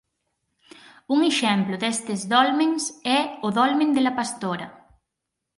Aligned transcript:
Un 1.13 1.19
exemplo 1.31 1.75
destes 1.83 2.21
dolmens 2.33 2.83
é 3.17 3.19
o 3.47 3.49
dolmen 3.57 3.89
de 3.95 4.01
La 4.05 4.13
Pastora. 4.19 4.67